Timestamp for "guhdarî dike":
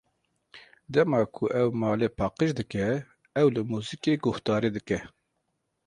4.25-4.99